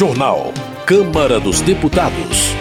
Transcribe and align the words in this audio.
Jornal. 0.00 0.54
Câmara 0.86 1.38
dos 1.38 1.60
Deputados. 1.60 2.54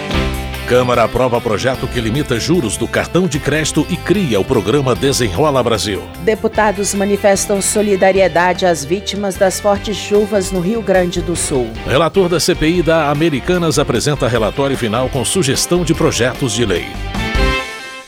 Câmara 0.67 1.06
aprova 1.06 1.40
projeto 1.40 1.88
que 1.88 2.01
limita 2.01 2.38
juros 2.38 2.75
do 2.75 2.85
cartão 2.85 3.30
de 3.30 3.40
crédito 3.40 3.88
e 3.90 3.96
cria 3.96 4.42
o 4.42 4.43
programa 4.43 4.93
Desenrola 4.93 5.64
Brasil. 5.64 6.04
Deputados 6.25 6.94
manifestam 6.94 7.62
solidariedade 7.62 8.66
às 8.66 8.84
vítimas 8.84 9.36
das 9.36 9.57
fortes 9.57 9.95
chuvas 9.95 10.52
no 10.52 10.59
Rio 10.59 10.81
Grande 10.81 11.21
do 11.21 11.33
Sul. 11.33 11.70
Relator 11.88 12.27
da 12.27 12.41
CPI 12.41 12.83
da 12.83 13.09
Americanas 13.09 13.79
apresenta 13.79 14.27
relatório 14.27 14.75
final 14.75 15.07
com 15.07 15.23
sugestão 15.23 15.85
de 15.85 15.93
projetos 15.93 16.51
de 16.51 16.65
lei. 16.65 16.87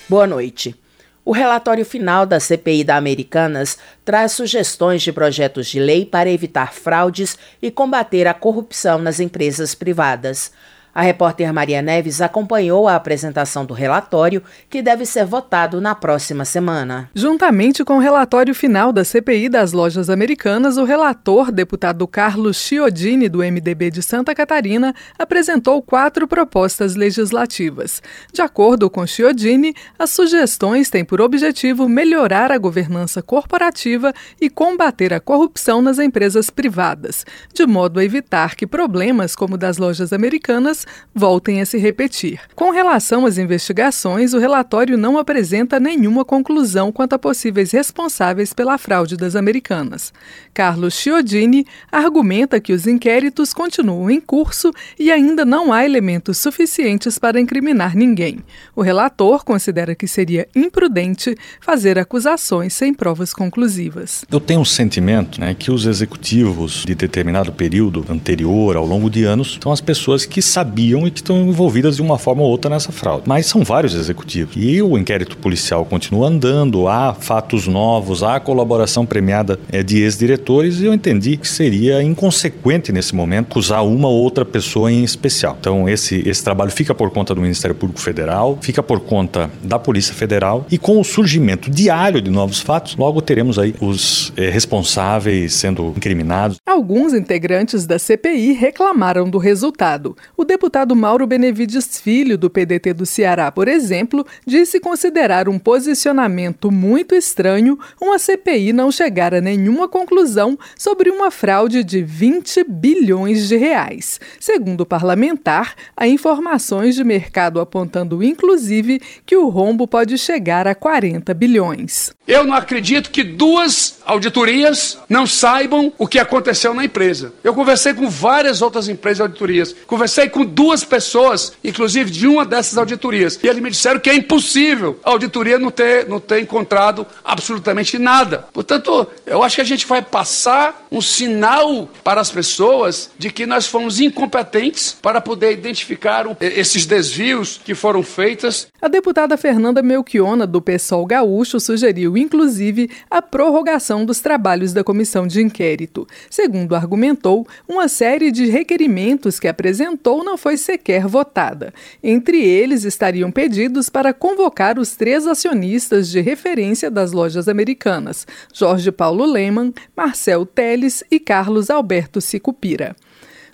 Boa 0.10 0.28
noite. 0.28 0.76
O 1.24 1.32
relatório 1.32 1.86
final 1.86 2.26
da 2.26 2.40
CPI 2.40 2.84
da 2.84 2.96
Americanas 2.96 3.78
traz 4.04 4.32
sugestões 4.32 5.04
de 5.04 5.14
projetos 5.14 5.68
de 5.68 5.80
lei 5.80 6.04
para 6.04 6.32
evitar 6.32 6.74
fraudes 6.74 7.38
e 7.62 7.70
combater 7.70 8.26
a 8.26 8.34
corrupção 8.34 8.98
nas 8.98 9.20
empresas 9.20 9.76
privadas. 9.76 10.52
A 10.94 11.02
repórter 11.02 11.54
Maria 11.54 11.82
Neves 11.82 12.20
acompanhou 12.20 12.86
a 12.86 12.96
apresentação 12.96 13.66
do 13.66 13.74
relatório, 13.74 14.44
que 14.70 14.82
deve 14.82 15.06
ser 15.06 15.26
votado 15.26 15.80
na 15.80 15.96
próxima 15.96 16.44
semana. 16.44 17.10
Juntamente 17.16 17.86
com 17.86 17.96
o 17.96 18.02
relatório 18.02 18.54
final 18.54 18.92
da 18.92 19.06
CPI 19.06 19.48
das 19.48 19.72
lojas 19.72 20.10
americanas, 20.10 20.76
o 20.76 20.84
relator, 20.84 21.50
deputado 21.50 22.06
Carlos 22.06 22.58
Chiodini, 22.58 23.30
do 23.30 23.40
MDB 23.40 23.90
de 23.90 24.04
Santa 24.04 24.36
Catarina, 24.36 24.94
apresentou 25.18 25.82
quatro 25.82 26.28
propostas 26.28 26.96
legislativas. 26.96 28.02
De 28.34 28.42
acordo 28.42 28.90
com 28.90 29.08
Chiodini, 29.08 29.74
as 29.98 30.10
sugestões 30.10 30.90
têm 30.90 31.06
por 31.06 31.22
objetivo 31.22 31.88
melhorar 31.88 32.52
a 32.52 32.58
governança 32.58 33.22
corporativa 33.22 34.14
e 34.42 34.50
combater 34.50 35.14
a 35.14 35.22
corrupção 35.22 35.82
nas 35.82 36.00
empresas 36.00 36.50
privadas, 36.50 37.26
de 37.54 37.66
modo 37.66 37.98
a 37.98 38.04
evitar 38.04 38.56
que 38.56 38.68
problemas 38.68 39.38
como 39.38 39.58
das 39.58 39.78
lojas 39.78 40.12
americanas 40.12 40.81
voltem 41.14 41.62
a 41.62 41.66
se 41.66 41.78
repetir. 41.78 42.40
Com 42.56 42.72
relação 42.72 43.26
às 43.26 43.38
investigações, 43.38 44.34
o 44.34 44.40
relatório 44.40 44.98
não 44.98 45.18
apresenta 45.18 45.80
nenhuma 45.80 46.26
conclusão 46.26 46.92
quanto 46.92 47.14
a 47.14 47.20
possíveis 47.20 47.72
responsáveis 47.72 48.54
pela 48.54 48.78
fraude 48.78 49.16
das 49.18 49.36
americanas. 49.36 50.14
Carlos 50.54 50.94
Chiodini 50.94 51.66
argumenta 51.92 52.60
que 52.60 52.74
os 52.74 52.88
inquéritos 52.88 53.54
continuam 53.54 54.10
em 54.10 54.20
curso 54.20 54.72
e 55.00 55.12
ainda 55.12 55.46
não 55.46 55.72
há 55.72 55.86
elementos 55.86 56.38
suficientes 56.38 57.18
para 57.18 57.40
incriminar 57.40 57.96
ninguém. 57.96 58.40
O 58.76 58.82
relator 58.82 59.44
considera 59.44 59.96
que 59.96 60.08
seria 60.08 60.48
imprudente 60.56 61.36
fazer 61.60 61.98
acusações 61.98 62.74
sem 62.74 62.94
provas 62.94 63.34
conclusivas. 63.34 64.26
Eu 64.32 64.40
tenho 64.40 64.62
um 64.62 64.66
sentimento 64.66 65.40
né, 65.40 65.54
que 65.54 65.72
os 65.72 65.86
executivos 65.86 66.84
de 66.86 66.96
determinado 66.96 67.52
período 67.52 68.06
anterior, 68.10 68.76
ao 68.76 68.86
longo 68.86 69.10
de 69.10 69.24
anos, 69.24 69.60
são 69.62 69.72
as 69.72 69.82
pessoas 69.82 70.26
que 70.26 70.42
sabiam 70.42 70.71
sabiam 70.72 71.06
e 71.06 71.12
que 71.12 71.20
estão 71.20 71.42
envolvidas 71.42 71.98
de 71.98 72.02
uma 72.02 72.18
forma 72.18 72.42
ou 72.42 72.50
outra 72.50 72.70
nessa 72.70 72.92
fraude. 72.92 73.24
Mas 73.26 73.46
são 73.46 73.64
vários 73.64 73.94
executivos. 73.94 74.56
E 74.56 74.82
o 74.82 74.98
inquérito 74.98 75.38
policial 75.38 75.84
continua 75.84 76.28
andando, 76.28 76.88
há 76.88 77.14
fatos 77.14 77.68
novos, 77.68 78.24
há 78.24 78.40
colaboração 78.40 79.06
premiada 79.06 79.60
é, 79.72 79.84
de 79.84 80.02
ex-diretores 80.02 80.80
e 80.80 80.86
eu 80.86 80.94
entendi 80.94 81.36
que 81.36 81.48
seria 81.48 82.02
inconsequente 82.02 82.92
nesse 82.92 83.14
momento 83.14 83.52
acusar 83.52 83.86
uma 83.86 84.08
ou 84.08 84.22
outra 84.22 84.46
pessoa 84.46 84.92
em 84.92 85.04
especial. 85.04 85.58
Então 85.60 85.90
esse, 85.90 86.24
esse 86.28 86.44
trabalho 86.44 86.72
fica 86.72 86.96
por 86.96 87.12
conta 87.12 87.36
do 87.36 87.42
Ministério 87.42 87.76
Público 87.76 88.00
Federal, 88.00 88.58
fica 88.62 88.82
por 88.82 89.02
conta 89.02 89.50
da 89.62 89.78
Polícia 89.78 90.14
Federal 90.14 90.66
e 90.72 90.78
com 90.78 91.00
o 91.00 91.04
surgimento 91.04 91.70
diário 91.70 92.22
de 92.22 92.32
novos 92.32 92.62
fatos, 92.62 92.96
logo 92.96 93.22
teremos 93.22 93.60
aí 93.60 93.76
os 93.82 94.32
é, 94.38 94.50
responsáveis 94.50 95.54
sendo 95.54 95.94
incriminados. 95.98 96.58
Alguns 96.66 97.14
integrantes 97.14 97.86
da 97.86 98.00
CPI 98.00 98.54
reclamaram 98.54 99.30
do 99.30 99.38
resultado. 99.38 100.16
O 100.38 100.46
deputado 100.62 100.96
Mauro 100.96 101.26
Benevides 101.26 102.00
Filho, 102.00 102.38
do 102.38 102.48
PDT 102.48 102.94
do 102.94 103.04
Ceará, 103.04 103.52
por 103.52 103.68
exemplo, 103.68 104.24
disse 104.46 104.80
considerar 104.80 105.50
um 105.50 105.58
posicionamento 105.58 106.70
muito 106.70 107.16
estranho 107.16 107.80
uma 108.00 108.20
CPI 108.20 108.72
não 108.72 108.92
chegar 108.92 109.34
a 109.34 109.42
nenhuma 109.42 109.90
conclusão 109.90 110.56
sobre 110.78 111.10
uma 111.10 111.32
fraude 111.32 111.84
de 111.84 112.04
20 112.04 112.64
bilhões 112.70 113.48
de 113.48 113.58
reais. 113.58 114.20
Segundo 114.40 114.82
o 114.82 114.86
parlamentar, 114.86 115.74
há 115.98 116.08
informações 116.08 116.94
de 116.94 117.04
mercado 117.04 117.60
apontando, 117.60 118.22
inclusive, 118.22 119.02
que 119.26 119.36
o 119.36 119.50
rombo 119.50 119.88
pode 119.88 120.16
chegar 120.16 120.68
a 120.68 120.76
40 120.76 121.34
bilhões. 121.34 122.14
Eu 122.28 122.46
não 122.46 122.54
acredito 122.54 123.10
que 123.10 123.24
duas 123.24 124.00
auditorias 124.06 125.00
não 125.10 125.26
saibam 125.26 125.92
o 125.98 126.08
que 126.08 126.20
aconteceu 126.20 126.74
na 126.74 126.86
empresa. 126.86 127.34
Eu 127.44 127.54
conversei 127.54 127.96
com 127.96 128.08
várias 128.08 128.62
outras 128.62 128.88
empresas 128.88 129.18
de 129.18 129.24
auditorias, 129.24 129.76
conversei 129.88 130.30
com 130.30 130.51
duas 130.54 130.84
pessoas, 130.84 131.54
inclusive 131.64 132.12
de 132.12 132.28
uma 132.28 132.46
dessas 132.46 132.78
auditorias, 132.78 133.40
e 133.42 133.48
eles 133.48 133.62
me 133.62 133.70
disseram 133.70 134.00
que 134.00 134.10
é 134.10 134.16
impossível 134.16 135.00
a 135.04 135.12
auditoria 135.12 135.58
não 135.58 135.72
ter, 135.72 136.08
não 136.08 136.20
ter 136.20 136.42
encontrado 136.42 137.06
absolutamente 137.24 137.98
nada. 137.98 138.46
Portanto, 138.54 139.08
eu 139.26 139.44
acho 139.44 139.56
que 139.56 139.62
a 139.62 139.66
gente 139.66 139.86
vai 139.88 140.02
passar 140.02 140.86
um 140.92 141.02
sinal 141.02 141.90
para 142.04 142.22
as 142.22 142.32
pessoas 142.32 143.10
de 143.18 143.32
que 143.32 143.46
nós 143.46 143.68
fomos 143.68 144.00
incompetentes 144.00 144.96
para 145.02 145.22
poder 145.22 145.54
identificar 145.54 146.26
esses 146.40 146.86
desvios 146.86 147.60
que 147.64 147.74
foram 147.74 148.04
feitos. 148.04 148.68
A 148.82 148.88
deputada 148.88 149.38
Fernanda 149.38 149.82
Melchiona, 149.82 150.46
do 150.46 150.62
PSOL 150.62 151.06
Gaúcho, 151.06 151.60
sugeriu, 151.60 152.18
inclusive, 152.18 152.90
a 153.10 153.22
prorrogação 153.22 154.06
dos 154.06 154.20
trabalhos 154.20 154.74
da 154.74 154.84
comissão 154.84 155.26
de 155.26 155.42
inquérito. 155.42 156.08
Segundo 156.30 156.76
argumentou, 156.76 157.48
uma 157.68 157.88
série 157.88 158.32
de 158.32 158.46
requerimentos 158.48 159.40
que 159.40 159.48
apresentou 159.48 160.24
não 160.24 160.38
foi 160.42 160.58
sequer 160.58 161.08
votada. 161.08 161.72
Entre 162.04 162.44
eles 162.44 162.84
estariam 162.84 163.32
pedidos 163.32 163.90
para 163.90 164.12
convocar 164.12 164.80
os 164.80 164.96
três 164.96 165.28
acionistas 165.28 166.10
de 166.10 166.20
referência 166.20 166.90
das 166.90 167.12
lojas 167.12 167.48
americanas: 167.48 168.26
Jorge 168.52 168.92
Paulo 168.92 169.24
Lehmann, 169.24 169.72
Marcel 169.96 170.46
Teles 170.46 171.04
e 171.12 171.20
Carlos 171.20 171.70
Alberto 171.70 172.20
Sicupira. 172.20 172.96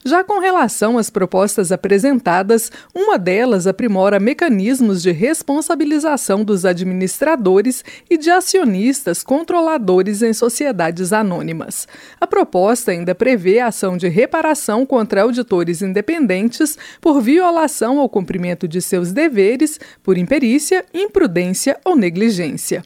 Já 0.06 0.24
com 0.24 0.40
relação 0.40 0.98
às 0.98 1.10
propostas 1.10 1.72
apresentadas, 1.72 2.72
uma 2.96 3.18
delas 3.18 3.68
aprimora 3.68 4.20
mecanismos 4.20 5.02
de 5.02 5.12
responsabilização 5.12 6.44
dos 6.44 6.66
administradores 6.66 7.84
e 8.10 8.18
de 8.18 8.30
acionistas 8.30 9.24
controladores 9.24 10.22
em 10.22 10.34
sociedades 10.34 11.12
anônimas. 11.12 11.88
A 12.20 12.28
proposta 12.28 12.92
ainda 12.92 13.14
prevê 13.14 13.60
a 13.60 13.68
ação 13.68 13.98
de 13.98 14.08
reparação 14.08 14.86
contra 14.86 15.24
auditores 15.24 15.82
independentes 15.82 16.78
por 17.02 17.22
violação 17.22 18.00
ao 18.00 18.10
cumprimento 18.10 18.68
de 18.68 18.82
seus 18.82 19.12
deveres, 19.12 19.80
por 20.04 20.18
imperícia, 20.18 20.86
imprudência 20.94 21.78
ou 21.84 21.96
negligência. 21.96 22.84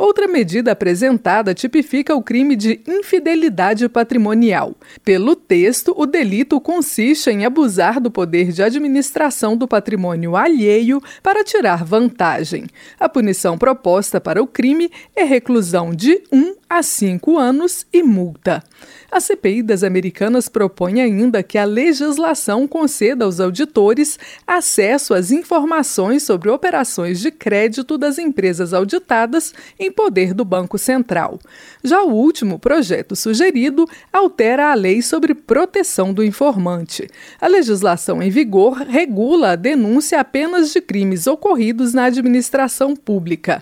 Outra 0.00 0.26
medida 0.26 0.72
apresentada 0.72 1.52
tipifica 1.52 2.14
o 2.14 2.22
crime 2.22 2.56
de 2.56 2.80
infidelidade 2.88 3.86
patrimonial. 3.86 4.74
Pelo 5.04 5.36
texto, 5.36 5.92
o 5.94 6.06
delito 6.06 6.58
consiste 6.58 7.28
em 7.28 7.44
abusar 7.44 8.00
do 8.00 8.10
poder 8.10 8.50
de 8.50 8.62
administração 8.62 9.54
do 9.54 9.68
patrimônio 9.68 10.36
alheio 10.36 11.02
para 11.22 11.44
tirar 11.44 11.84
vantagem. 11.84 12.64
A 12.98 13.10
punição 13.10 13.58
proposta 13.58 14.18
para 14.18 14.42
o 14.42 14.46
crime 14.46 14.90
é 15.14 15.22
reclusão 15.22 15.94
de 15.94 16.22
1 16.32 16.54
a 16.70 16.82
5 16.82 17.36
anos 17.36 17.84
e 17.92 18.02
multa. 18.02 18.64
A 19.10 19.18
CPI 19.18 19.62
das 19.62 19.82
Americanas 19.82 20.48
propõe 20.48 21.00
ainda 21.00 21.42
que 21.42 21.58
a 21.58 21.64
legislação 21.64 22.68
conceda 22.68 23.24
aos 23.24 23.40
auditores 23.40 24.16
acesso 24.46 25.14
às 25.14 25.32
informações 25.32 26.22
sobre 26.22 26.48
operações 26.48 27.18
de 27.18 27.32
crédito 27.32 27.98
das 27.98 28.18
empresas 28.18 28.72
auditadas 28.72 29.52
em 29.78 29.90
poder 29.90 30.32
do 30.32 30.44
Banco 30.44 30.78
Central. 30.78 31.40
Já 31.82 32.04
o 32.04 32.12
último 32.12 32.56
projeto 32.56 33.16
sugerido 33.16 33.84
altera 34.12 34.70
a 34.70 34.74
lei 34.74 35.02
sobre 35.02 35.34
proteção 35.34 36.12
do 36.12 36.22
informante. 36.22 37.08
A 37.40 37.48
legislação 37.48 38.22
em 38.22 38.30
vigor 38.30 38.74
regula 38.74 39.52
a 39.52 39.56
denúncia 39.56 40.20
apenas 40.20 40.72
de 40.72 40.80
crimes 40.80 41.26
ocorridos 41.26 41.92
na 41.92 42.04
administração 42.04 42.94
pública. 42.94 43.60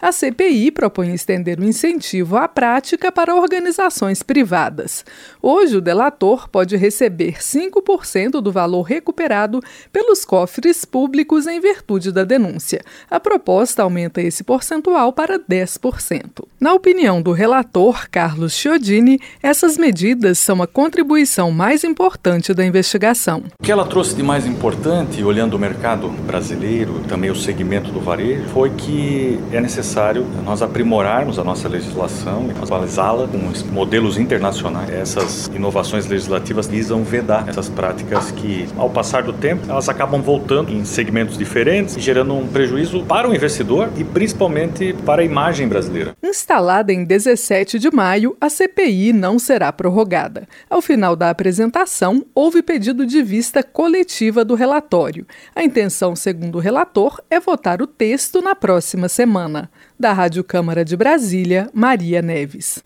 A 0.00 0.12
CPI 0.12 0.70
propõe 0.70 1.12
estender 1.12 1.58
o 1.58 1.64
incentivo 1.64 2.36
à 2.36 2.46
prática 2.46 3.10
para 3.10 3.34
organizações 3.34 4.22
privadas. 4.22 5.04
Hoje, 5.42 5.76
o 5.76 5.80
delator 5.80 6.48
pode 6.48 6.76
receber 6.76 7.38
5% 7.40 8.40
do 8.40 8.52
valor 8.52 8.82
recuperado 8.82 9.60
pelos 9.92 10.24
cofres 10.24 10.84
públicos 10.84 11.48
em 11.48 11.58
virtude 11.58 12.12
da 12.12 12.22
denúncia. 12.22 12.80
A 13.10 13.18
proposta 13.18 13.82
aumenta 13.82 14.22
esse 14.22 14.44
percentual 14.44 15.12
para 15.12 15.36
10%. 15.36 16.44
Na 16.60 16.74
opinião 16.74 17.20
do 17.20 17.32
relator 17.32 18.08
Carlos 18.08 18.52
Chiodini, 18.52 19.20
essas 19.42 19.76
medidas 19.76 20.38
são 20.38 20.62
a 20.62 20.68
contribuição 20.68 21.50
mais 21.50 21.82
importante 21.82 22.54
da 22.54 22.64
investigação. 22.64 23.42
O 23.60 23.64
que 23.64 23.72
ela 23.72 23.84
trouxe 23.84 24.14
de 24.14 24.22
mais 24.22 24.46
importante, 24.46 25.24
olhando 25.24 25.54
o 25.54 25.58
mercado 25.58 26.08
brasileiro, 26.08 27.00
também 27.08 27.30
o 27.30 27.34
segmento 27.34 27.90
do 27.90 28.00
varejo, 28.00 28.44
foi 28.50 28.70
que 28.70 29.40
é 29.50 29.60
necessário 29.60 29.87
necessário 29.88 30.26
nós 30.44 30.60
aprimorarmos 30.60 31.38
a 31.38 31.44
nossa 31.44 31.66
legislação 31.66 32.48
e 32.48 32.62
atualizá-la 32.62 33.26
com 33.26 33.38
modelos 33.72 34.18
internacionais. 34.18 34.90
Essas 34.90 35.46
inovações 35.54 36.06
legislativas 36.06 36.66
visam 36.66 37.02
vedar 37.02 37.48
essas 37.48 37.70
práticas 37.70 38.30
que, 38.30 38.68
ao 38.76 38.90
passar 38.90 39.22
do 39.22 39.32
tempo, 39.32 39.62
elas 39.68 39.88
acabam 39.88 40.20
voltando 40.20 40.70
em 40.70 40.84
segmentos 40.84 41.38
diferentes, 41.38 41.96
gerando 41.98 42.34
um 42.34 42.46
prejuízo 42.46 43.02
para 43.04 43.28
o 43.28 43.34
investidor 43.34 43.88
e 43.96 44.04
principalmente 44.04 44.92
para 45.06 45.22
a 45.22 45.24
imagem 45.24 45.66
brasileira. 45.66 46.14
Instalada 46.22 46.92
em 46.92 47.04
17 47.04 47.78
de 47.78 47.90
maio, 47.90 48.36
a 48.38 48.50
CPI 48.50 49.14
não 49.14 49.38
será 49.38 49.72
prorrogada. 49.72 50.46
Ao 50.68 50.82
final 50.82 51.16
da 51.16 51.30
apresentação, 51.30 52.26
houve 52.34 52.62
pedido 52.62 53.06
de 53.06 53.22
vista 53.22 53.62
coletiva 53.62 54.44
do 54.44 54.54
relatório. 54.54 55.26
A 55.56 55.64
intenção, 55.64 56.14
segundo 56.14 56.56
o 56.56 56.60
relator, 56.60 57.22
é 57.30 57.40
votar 57.40 57.80
o 57.80 57.86
texto 57.86 58.42
na 58.42 58.54
próxima 58.54 59.08
semana. 59.08 59.70
Da 60.00 60.12
Rádio 60.12 60.44
Câmara 60.44 60.84
de 60.84 60.96
Brasília, 60.96 61.68
Maria 61.74 62.22
Neves. 62.22 62.84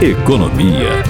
Economia. 0.00 1.02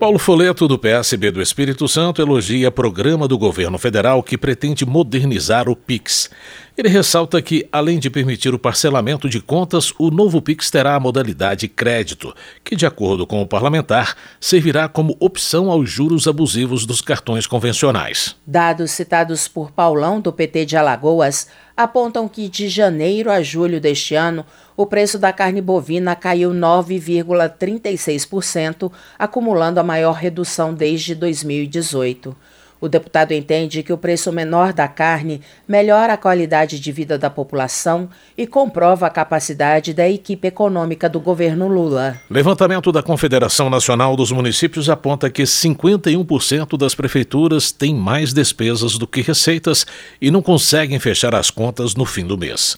Paulo 0.00 0.18
Foleto, 0.18 0.66
do 0.66 0.78
PSB 0.78 1.30
do 1.30 1.42
Espírito 1.42 1.86
Santo, 1.86 2.22
elogia 2.22 2.70
programa 2.70 3.28
do 3.28 3.36
governo 3.36 3.76
federal 3.76 4.22
que 4.22 4.38
pretende 4.38 4.86
modernizar 4.86 5.68
o 5.68 5.76
PIX. 5.76 6.30
Ele 6.76 6.88
ressalta 6.88 7.40
que, 7.40 7.68
além 7.70 7.98
de 7.98 8.10
permitir 8.10 8.52
o 8.52 8.58
parcelamento 8.58 9.28
de 9.28 9.40
contas, 9.40 9.92
o 9.98 10.10
novo 10.10 10.42
Pix 10.42 10.70
terá 10.70 10.96
a 10.96 11.00
modalidade 11.00 11.68
crédito, 11.68 12.34
que, 12.64 12.74
de 12.74 12.84
acordo 12.84 13.26
com 13.26 13.40
o 13.40 13.46
parlamentar, 13.46 14.16
servirá 14.40 14.88
como 14.88 15.16
opção 15.20 15.70
aos 15.70 15.88
juros 15.88 16.26
abusivos 16.26 16.84
dos 16.84 17.00
cartões 17.00 17.46
convencionais. 17.46 18.34
Dados 18.46 18.90
citados 18.90 19.46
por 19.46 19.70
Paulão, 19.70 20.20
do 20.20 20.32
PT 20.32 20.64
de 20.64 20.76
Alagoas, 20.76 21.46
apontam 21.76 22.28
que 22.28 22.48
de 22.48 22.68
janeiro 22.68 23.28
a 23.30 23.42
julho 23.42 23.80
deste 23.80 24.14
ano, 24.14 24.46
o 24.76 24.86
preço 24.86 25.18
da 25.18 25.32
carne 25.32 25.60
bovina 25.60 26.14
caiu 26.14 26.50
9,36%, 26.50 28.92
acumulando 29.18 29.80
a 29.80 29.84
maior 29.84 30.12
redução 30.12 30.72
desde 30.72 31.12
2018. 31.14 32.36
O 32.84 32.88
deputado 32.88 33.32
entende 33.32 33.82
que 33.82 33.94
o 33.94 33.96
preço 33.96 34.30
menor 34.30 34.74
da 34.74 34.86
carne 34.86 35.40
melhora 35.66 36.12
a 36.12 36.16
qualidade 36.18 36.78
de 36.78 36.92
vida 36.92 37.16
da 37.16 37.30
população 37.30 38.10
e 38.36 38.46
comprova 38.46 39.06
a 39.06 39.10
capacidade 39.10 39.94
da 39.94 40.06
equipe 40.06 40.48
econômica 40.48 41.08
do 41.08 41.18
governo 41.18 41.66
Lula. 41.66 42.20
Levantamento 42.28 42.92
da 42.92 43.02
Confederação 43.02 43.70
Nacional 43.70 44.14
dos 44.14 44.30
Municípios 44.30 44.90
aponta 44.90 45.30
que 45.30 45.44
51% 45.44 46.76
das 46.76 46.94
prefeituras 46.94 47.72
têm 47.72 47.94
mais 47.94 48.34
despesas 48.34 48.98
do 48.98 49.06
que 49.06 49.22
receitas 49.22 49.86
e 50.20 50.30
não 50.30 50.42
conseguem 50.42 51.00
fechar 51.00 51.34
as 51.34 51.50
contas 51.50 51.94
no 51.94 52.04
fim 52.04 52.26
do 52.26 52.36
mês. 52.36 52.76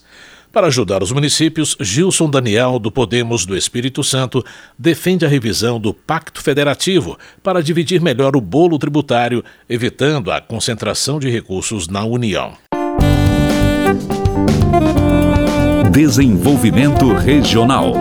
Para 0.56 0.68
ajudar 0.68 1.02
os 1.02 1.12
municípios, 1.12 1.76
Gilson 1.78 2.30
Daniel, 2.30 2.78
do 2.78 2.90
Podemos 2.90 3.44
do 3.44 3.54
Espírito 3.54 4.02
Santo, 4.02 4.42
defende 4.78 5.26
a 5.26 5.28
revisão 5.28 5.78
do 5.78 5.92
Pacto 5.92 6.42
Federativo 6.42 7.18
para 7.42 7.62
dividir 7.62 8.00
melhor 8.00 8.34
o 8.34 8.40
bolo 8.40 8.78
tributário, 8.78 9.44
evitando 9.68 10.32
a 10.32 10.40
concentração 10.40 11.20
de 11.20 11.28
recursos 11.28 11.88
na 11.88 12.06
União. 12.06 12.54
Desenvolvimento 15.92 17.12
Regional. 17.12 17.92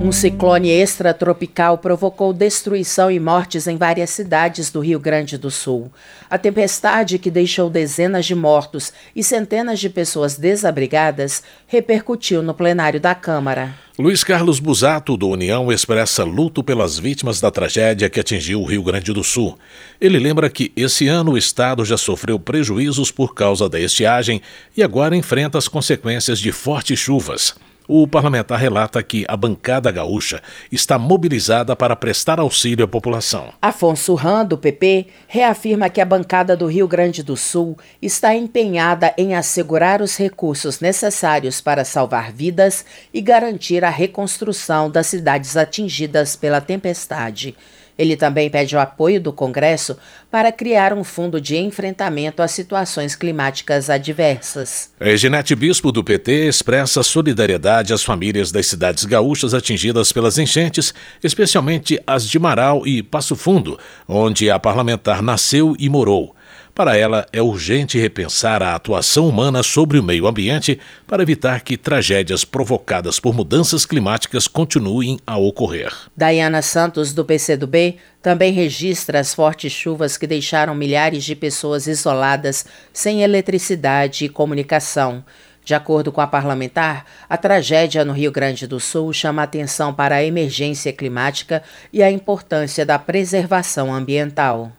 Um 0.00 0.12
ciclone 0.12 0.70
extratropical 0.70 1.76
provocou 1.76 2.32
destruição 2.32 3.10
e 3.10 3.18
mortes 3.18 3.66
em 3.66 3.76
várias 3.76 4.10
cidades 4.10 4.70
do 4.70 4.78
Rio 4.78 5.00
Grande 5.00 5.36
do 5.36 5.50
Sul. 5.50 5.90
A 6.30 6.38
tempestade, 6.38 7.18
que 7.18 7.28
deixou 7.32 7.68
dezenas 7.68 8.24
de 8.24 8.32
mortos 8.32 8.92
e 9.14 9.24
centenas 9.24 9.80
de 9.80 9.90
pessoas 9.90 10.36
desabrigadas, 10.36 11.42
repercutiu 11.66 12.44
no 12.44 12.54
plenário 12.54 13.00
da 13.00 13.12
Câmara. 13.12 13.74
Luiz 13.98 14.22
Carlos 14.22 14.60
Busato, 14.60 15.16
do 15.16 15.28
União, 15.28 15.72
expressa 15.72 16.22
luto 16.22 16.62
pelas 16.62 16.96
vítimas 16.96 17.40
da 17.40 17.50
tragédia 17.50 18.08
que 18.08 18.20
atingiu 18.20 18.62
o 18.62 18.64
Rio 18.64 18.84
Grande 18.84 19.12
do 19.12 19.24
Sul. 19.24 19.58
Ele 20.00 20.20
lembra 20.20 20.48
que 20.48 20.70
esse 20.76 21.08
ano 21.08 21.32
o 21.32 21.38
estado 21.38 21.84
já 21.84 21.96
sofreu 21.96 22.38
prejuízos 22.38 23.10
por 23.10 23.34
causa 23.34 23.68
da 23.68 23.80
estiagem 23.80 24.40
e 24.76 24.82
agora 24.82 25.16
enfrenta 25.16 25.58
as 25.58 25.66
consequências 25.66 26.38
de 26.38 26.52
fortes 26.52 27.00
chuvas. 27.00 27.56
O 27.90 28.06
parlamentar 28.06 28.58
relata 28.58 29.02
que 29.02 29.24
a 29.26 29.34
bancada 29.34 29.90
gaúcha 29.90 30.42
está 30.70 30.98
mobilizada 30.98 31.74
para 31.74 31.96
prestar 31.96 32.38
auxílio 32.38 32.84
à 32.84 32.88
população. 32.88 33.48
Afonso 33.62 34.12
Ram, 34.12 34.44
do 34.44 34.58
PP, 34.58 35.06
reafirma 35.26 35.88
que 35.88 35.98
a 35.98 36.04
bancada 36.04 36.54
do 36.54 36.66
Rio 36.66 36.86
Grande 36.86 37.22
do 37.22 37.34
Sul 37.34 37.78
está 38.02 38.34
empenhada 38.34 39.14
em 39.16 39.34
assegurar 39.34 40.02
os 40.02 40.18
recursos 40.18 40.80
necessários 40.80 41.62
para 41.62 41.82
salvar 41.82 42.30
vidas 42.30 42.84
e 43.12 43.22
garantir 43.22 43.82
a 43.82 43.88
reconstrução 43.88 44.90
das 44.90 45.06
cidades 45.06 45.56
atingidas 45.56 46.36
pela 46.36 46.60
tempestade. 46.60 47.56
Ele 47.98 48.16
também 48.16 48.48
pede 48.48 48.76
o 48.76 48.78
apoio 48.78 49.20
do 49.20 49.32
Congresso 49.32 49.96
para 50.30 50.52
criar 50.52 50.92
um 50.92 51.02
fundo 51.02 51.40
de 51.40 51.56
enfrentamento 51.56 52.40
às 52.40 52.52
situações 52.52 53.16
climáticas 53.16 53.90
adversas. 53.90 54.92
Reginete 55.00 55.56
Bispo, 55.56 55.90
do 55.90 56.04
PT, 56.04 56.46
expressa 56.46 57.02
solidariedade 57.02 57.92
às 57.92 58.04
famílias 58.04 58.52
das 58.52 58.68
cidades 58.68 59.04
gaúchas 59.04 59.52
atingidas 59.52 60.12
pelas 60.12 60.38
enchentes, 60.38 60.94
especialmente 61.24 62.00
as 62.06 62.24
de 62.24 62.38
Marau 62.38 62.86
e 62.86 63.02
Passo 63.02 63.34
Fundo, 63.34 63.76
onde 64.06 64.48
a 64.48 64.58
parlamentar 64.58 65.20
nasceu 65.20 65.74
e 65.78 65.88
morou. 65.88 66.37
Para 66.78 66.96
ela, 66.96 67.26
é 67.32 67.42
urgente 67.42 67.98
repensar 67.98 68.62
a 68.62 68.76
atuação 68.76 69.28
humana 69.28 69.64
sobre 69.64 69.98
o 69.98 70.02
meio 70.02 70.28
ambiente 70.28 70.78
para 71.08 71.24
evitar 71.24 71.62
que 71.62 71.76
tragédias 71.76 72.44
provocadas 72.44 73.18
por 73.18 73.34
mudanças 73.34 73.84
climáticas 73.84 74.46
continuem 74.46 75.18
a 75.26 75.36
ocorrer. 75.36 75.92
Diana 76.16 76.62
Santos, 76.62 77.12
do 77.12 77.24
PCdoB, 77.24 77.96
também 78.22 78.52
registra 78.52 79.18
as 79.18 79.34
fortes 79.34 79.72
chuvas 79.72 80.16
que 80.16 80.24
deixaram 80.24 80.72
milhares 80.72 81.24
de 81.24 81.34
pessoas 81.34 81.88
isoladas, 81.88 82.64
sem 82.92 83.24
eletricidade 83.24 84.26
e 84.26 84.28
comunicação. 84.28 85.24
De 85.64 85.74
acordo 85.74 86.12
com 86.12 86.20
a 86.20 86.28
parlamentar, 86.28 87.06
a 87.28 87.36
tragédia 87.36 88.04
no 88.04 88.12
Rio 88.12 88.30
Grande 88.30 88.68
do 88.68 88.78
Sul 88.78 89.12
chama 89.12 89.42
atenção 89.42 89.92
para 89.92 90.14
a 90.14 90.24
emergência 90.24 90.92
climática 90.92 91.60
e 91.92 92.04
a 92.04 92.10
importância 92.12 92.86
da 92.86 93.00
preservação 93.00 93.92
ambiental. 93.92 94.70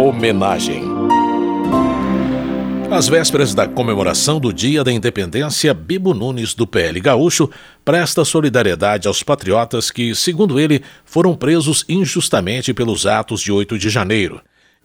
Homenagem. 0.00 0.82
Às 2.90 3.06
vésperas 3.06 3.54
da 3.54 3.68
comemoração 3.68 4.40
do 4.40 4.50
Dia 4.50 4.82
da 4.82 4.90
Independência, 4.90 5.74
Bibo 5.74 6.14
Nunes, 6.14 6.54
do 6.54 6.66
PL 6.66 6.98
Gaúcho, 7.00 7.50
presta 7.84 8.24
solidariedade 8.24 9.06
aos 9.06 9.22
patriotas 9.22 9.90
que, 9.90 10.14
segundo 10.14 10.58
ele, 10.58 10.82
foram 11.04 11.36
presos 11.36 11.84
injustamente 11.86 12.72
pelos 12.72 13.04
atos 13.04 13.42
de 13.42 13.52
8 13.52 13.78
de 13.78 13.90
janeiro. 13.90 14.40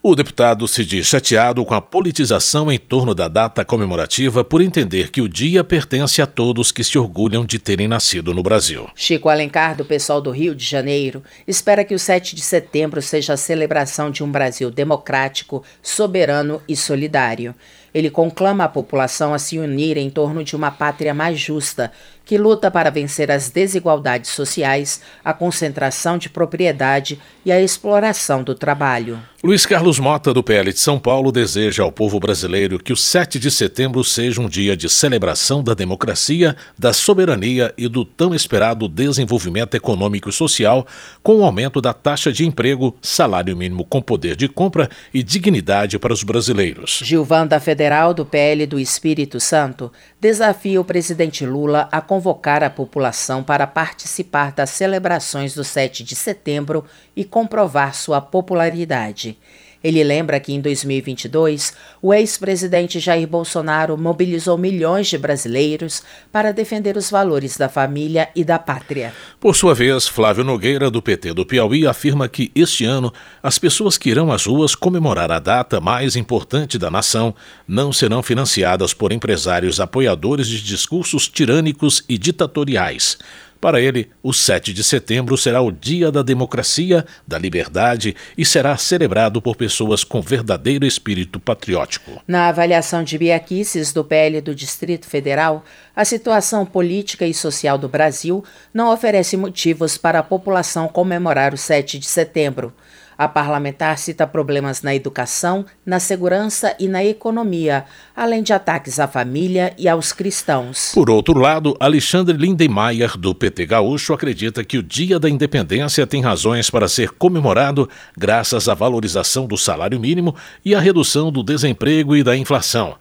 O 0.07 0.15
deputado 0.15 0.67
se 0.67 0.85
diz 0.85 1.07
chateado 1.07 1.65
com 1.65 1.73
a 1.73 1.81
politização 1.81 2.71
em 2.71 2.77
torno 2.77 3.15
da 3.15 3.27
data 3.27 3.65
comemorativa 3.65 4.43
por 4.43 4.61
entender 4.61 5.09
que 5.09 5.19
o 5.19 5.27
dia 5.27 5.63
pertence 5.63 6.21
a 6.21 6.27
todos 6.27 6.71
que 6.71 6.83
se 6.83 6.95
orgulham 6.95 7.43
de 7.43 7.57
terem 7.57 7.87
nascido 7.87 8.31
no 8.31 8.43
Brasil. 8.43 8.87
Chico 8.93 9.29
Alencar, 9.29 9.75
do 9.75 9.83
pessoal 9.83 10.21
do 10.21 10.29
Rio 10.29 10.53
de 10.53 10.63
Janeiro, 10.63 11.23
espera 11.47 11.83
que 11.83 11.95
o 11.95 11.97
7 11.97 12.35
de 12.35 12.43
setembro 12.43 13.01
seja 13.01 13.33
a 13.33 13.37
celebração 13.37 14.11
de 14.11 14.23
um 14.23 14.31
Brasil 14.31 14.69
democrático, 14.69 15.63
soberano 15.81 16.61
e 16.69 16.75
solidário. 16.75 17.55
Ele 17.91 18.11
conclama 18.11 18.65
a 18.65 18.69
população 18.69 19.33
a 19.33 19.39
se 19.39 19.57
unir 19.57 19.97
em 19.97 20.11
torno 20.11 20.43
de 20.43 20.55
uma 20.55 20.69
pátria 20.69 21.15
mais 21.15 21.39
justa, 21.39 21.91
que 22.25 22.37
luta 22.37 22.71
para 22.71 22.89
vencer 22.89 23.29
as 23.31 23.49
desigualdades 23.49 24.31
sociais, 24.31 24.99
a 25.23 25.33
concentração 25.33 26.17
de 26.17 26.27
propriedade 26.27 27.19
e 27.45 27.51
a 27.51 27.61
exploração 27.61 28.43
do 28.43 28.55
trabalho. 28.55 29.19
Luiz 29.45 29.63
Carlos 29.63 29.99
Mota, 29.99 30.33
do 30.33 30.41
PL 30.41 30.73
de 30.73 30.79
São 30.79 30.97
Paulo, 30.97 31.31
deseja 31.31 31.83
ao 31.83 31.91
povo 31.91 32.19
brasileiro 32.19 32.79
que 32.79 32.91
o 32.91 32.97
7 32.97 33.37
de 33.37 33.51
setembro 33.51 34.03
seja 34.03 34.41
um 34.41 34.49
dia 34.49 34.75
de 34.75 34.89
celebração 34.89 35.63
da 35.63 35.75
democracia, 35.75 36.55
da 36.75 36.91
soberania 36.91 37.71
e 37.77 37.87
do 37.87 38.03
tão 38.03 38.33
esperado 38.33 38.87
desenvolvimento 38.87 39.75
econômico 39.75 40.29
e 40.29 40.33
social, 40.33 40.87
com 41.21 41.35
o 41.35 41.45
aumento 41.45 41.79
da 41.79 41.93
taxa 41.93 42.33
de 42.33 42.43
emprego, 42.43 42.97
salário 43.03 43.55
mínimo 43.55 43.85
com 43.85 44.01
poder 44.01 44.35
de 44.35 44.47
compra 44.47 44.89
e 45.13 45.21
dignidade 45.21 45.99
para 45.99 46.11
os 46.11 46.23
brasileiros. 46.23 47.01
Gilvanda 47.03 47.59
Federal, 47.59 48.15
do 48.15 48.25
PL 48.25 48.65
do 48.65 48.79
Espírito 48.79 49.39
Santo, 49.39 49.91
desafia 50.19 50.81
o 50.81 50.85
presidente 50.85 51.45
Lula 51.45 51.87
a 51.91 52.01
convocar 52.15 52.63
a 52.63 52.69
população 52.69 53.43
para 53.43 53.67
participar 53.67 54.53
das 54.53 54.69
celebrações 54.69 55.53
do 55.53 55.65
7 55.65 56.01
de 56.01 56.15
setembro 56.15 56.85
e 57.13 57.25
comprovar 57.25 57.93
sua 57.93 58.21
popularidade. 58.21 59.37
Ele 59.85 60.03
lembra 60.03 60.39
que 60.39 60.51
em 60.51 60.59
2022, 60.59 61.71
o 62.01 62.11
ex-presidente 62.11 62.99
Jair 62.99 63.27
Bolsonaro 63.27 63.95
mobilizou 63.95 64.57
milhões 64.57 65.05
de 65.05 65.15
brasileiros 65.15 66.01
para 66.31 66.51
defender 66.51 66.97
os 66.97 67.11
valores 67.11 67.55
da 67.55 67.69
família 67.69 68.27
e 68.35 68.43
da 68.43 68.57
pátria. 68.57 69.13
Por 69.39 69.55
sua 69.55 69.75
vez, 69.75 70.07
Flávio 70.07 70.43
Nogueira, 70.43 70.89
do 70.89 71.03
PT 71.03 71.35
do 71.35 71.45
Piauí, 71.45 71.85
afirma 71.85 72.27
que 72.27 72.51
este 72.55 72.83
ano 72.83 73.13
as 73.43 73.59
pessoas 73.59 73.95
que 73.95 74.09
irão 74.09 74.31
às 74.31 74.47
ruas 74.47 74.73
comemorar 74.73 75.31
a 75.31 75.37
data 75.37 75.79
mais 75.79 76.15
importante 76.15 76.79
da 76.79 76.89
nação 76.89 77.35
não 77.67 77.93
serão 77.93 78.23
financiadas 78.23 78.91
por 78.91 79.11
empresários 79.11 79.79
apoiadores 79.79 80.47
de 80.47 80.63
discursos 80.63 81.27
tirânicos 81.27 82.03
e 82.09 82.17
ditatoriais 82.17 83.19
para 83.59 83.81
ele, 83.81 84.09
o 84.21 84.33
7 84.33 84.73
de 84.73 84.83
setembro 84.83 85.37
será 85.37 85.61
o 85.61 85.71
Dia 85.71 86.11
da 86.11 86.21
Democracia, 86.21 87.05
da 87.27 87.37
Liberdade 87.37 88.15
e 88.37 88.45
será 88.45 88.77
celebrado 88.77 89.41
por 89.41 89.55
pessoas 89.55 90.03
com 90.03 90.21
verdadeiro 90.21 90.85
espírito 90.85 91.39
patriótico. 91.39 92.21
Na 92.27 92.47
avaliação 92.47 93.03
de 93.03 93.17
Biaquices, 93.17 93.91
do 93.91 94.03
PL 94.03 94.41
do 94.41 94.53
Distrito 94.53 95.07
Federal, 95.07 95.63
a 95.95 96.05
situação 96.05 96.65
política 96.65 97.25
e 97.25 97.33
social 97.33 97.77
do 97.77 97.89
Brasil 97.89 98.43
não 98.73 98.91
oferece 98.93 99.37
motivos 99.37 99.97
para 99.97 100.19
a 100.19 100.23
população 100.23 100.87
comemorar 100.87 101.53
o 101.53 101.57
7 101.57 101.97
de 101.97 102.05
setembro. 102.05 102.73
A 103.17 103.27
parlamentar 103.27 103.97
cita 103.97 104.27
problemas 104.27 104.81
na 104.81 104.93
educação, 104.93 105.65
na 105.85 105.99
segurança 105.99 106.75
e 106.79 106.87
na 106.87 107.03
economia, 107.03 107.85
além 108.15 108.43
de 108.43 108.51
ataques 108.53 108.99
à 108.99 109.07
família 109.07 109.73
e 109.77 109.87
aos 109.87 110.11
cristãos. 110.11 110.91
Por 110.93 111.09
outro 111.09 111.37
lado, 111.39 111.75
Alexandre 111.79 112.35
Lindenmayer, 112.37 113.17
do 113.17 113.33
PT 113.33 113.65
Gaúcho, 113.65 114.13
acredita 114.13 114.63
que 114.63 114.77
o 114.77 114.83
Dia 114.83 115.19
da 115.19 115.29
Independência 115.29 116.05
tem 116.05 116.21
razões 116.21 116.69
para 116.69 116.87
ser 116.87 117.11
comemorado 117.11 117.89
graças 118.17 118.67
à 118.67 118.73
valorização 118.73 119.47
do 119.47 119.57
salário 119.57 119.99
mínimo 119.99 120.35
e 120.63 120.75
à 120.75 120.79
redução 120.79 121.31
do 121.31 121.43
desemprego 121.43 122.15
e 122.15 122.23
da 122.23 122.35
inflação. 122.35 122.95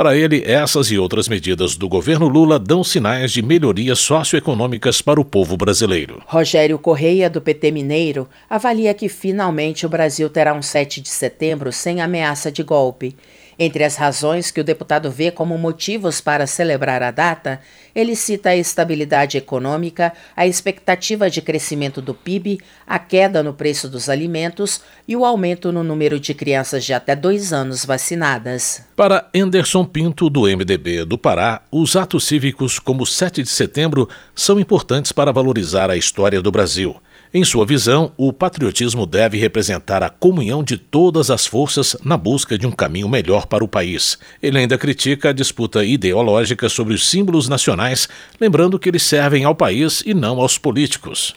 Para 0.00 0.16
ele, 0.16 0.42
essas 0.46 0.90
e 0.90 0.98
outras 0.98 1.28
medidas 1.28 1.76
do 1.76 1.86
governo 1.86 2.26
Lula 2.26 2.58
dão 2.58 2.82
sinais 2.82 3.32
de 3.32 3.42
melhorias 3.42 3.98
socioeconômicas 3.98 5.02
para 5.02 5.20
o 5.20 5.24
povo 5.26 5.58
brasileiro. 5.58 6.22
Rogério 6.24 6.78
Correia, 6.78 7.28
do 7.28 7.38
PT 7.38 7.70
Mineiro, 7.70 8.26
avalia 8.48 8.94
que 8.94 9.10
finalmente 9.10 9.84
o 9.84 9.90
Brasil 9.90 10.30
terá 10.30 10.54
um 10.54 10.62
7 10.62 11.02
de 11.02 11.10
setembro 11.10 11.70
sem 11.70 12.00
ameaça 12.00 12.50
de 12.50 12.62
golpe. 12.62 13.14
Entre 13.62 13.84
as 13.84 13.94
razões 13.94 14.50
que 14.50 14.58
o 14.58 14.64
deputado 14.64 15.10
vê 15.10 15.30
como 15.30 15.58
motivos 15.58 16.18
para 16.18 16.46
celebrar 16.46 17.02
a 17.02 17.10
data, 17.10 17.60
ele 17.94 18.16
cita 18.16 18.48
a 18.48 18.56
estabilidade 18.56 19.36
econômica, 19.36 20.14
a 20.34 20.46
expectativa 20.46 21.28
de 21.28 21.42
crescimento 21.42 22.00
do 22.00 22.14
PIB, 22.14 22.58
a 22.86 22.98
queda 22.98 23.42
no 23.42 23.52
preço 23.52 23.86
dos 23.86 24.08
alimentos 24.08 24.80
e 25.06 25.14
o 25.14 25.26
aumento 25.26 25.70
no 25.70 25.84
número 25.84 26.18
de 26.18 26.32
crianças 26.32 26.86
de 26.86 26.94
até 26.94 27.14
dois 27.14 27.52
anos 27.52 27.84
vacinadas. 27.84 28.82
Para 28.96 29.28
Anderson 29.34 29.84
Pinto, 29.84 30.30
do 30.30 30.44
MDB 30.44 31.04
do 31.04 31.18
Pará, 31.18 31.60
os 31.70 31.96
atos 31.96 32.26
cívicos 32.26 32.78
como 32.78 33.04
7 33.04 33.42
de 33.42 33.50
setembro 33.50 34.08
são 34.34 34.58
importantes 34.58 35.12
para 35.12 35.32
valorizar 35.32 35.90
a 35.90 35.98
história 35.98 36.40
do 36.40 36.50
Brasil. 36.50 36.96
Em 37.32 37.44
sua 37.44 37.64
visão, 37.64 38.10
o 38.16 38.32
patriotismo 38.32 39.06
deve 39.06 39.38
representar 39.38 40.02
a 40.02 40.10
comunhão 40.10 40.64
de 40.64 40.76
todas 40.76 41.30
as 41.30 41.46
forças 41.46 41.96
na 42.04 42.16
busca 42.16 42.58
de 42.58 42.66
um 42.66 42.72
caminho 42.72 43.08
melhor 43.08 43.46
para 43.46 43.62
o 43.62 43.68
país. 43.68 44.18
Ele 44.42 44.58
ainda 44.58 44.76
critica 44.76 45.28
a 45.28 45.32
disputa 45.32 45.84
ideológica 45.84 46.68
sobre 46.68 46.92
os 46.92 47.08
símbolos 47.08 47.48
nacionais, 47.48 48.08
lembrando 48.40 48.80
que 48.80 48.88
eles 48.88 49.04
servem 49.04 49.44
ao 49.44 49.54
país 49.54 50.02
e 50.04 50.12
não 50.12 50.40
aos 50.40 50.58
políticos. 50.58 51.36